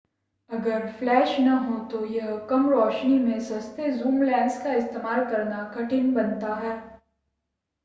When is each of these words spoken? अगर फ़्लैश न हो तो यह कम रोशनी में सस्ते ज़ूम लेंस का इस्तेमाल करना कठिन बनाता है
अगर 0.49 0.87
फ़्लैश 0.89 1.35
न 1.39 1.47
हो 1.65 1.77
तो 1.91 2.03
यह 2.05 2.35
कम 2.49 2.69
रोशनी 2.69 3.17
में 3.19 3.39
सस्ते 3.39 3.89
ज़ूम 3.91 4.21
लेंस 4.21 4.61
का 4.63 4.73
इस्तेमाल 4.73 5.25
करना 5.25 5.63
कठिन 5.75 6.13
बनाता 6.13 6.53
है 6.55 6.75